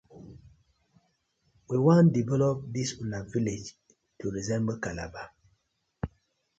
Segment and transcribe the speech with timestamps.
[1.67, 3.65] We wan develop dis una villag
[4.19, 5.27] to resemble Calabar.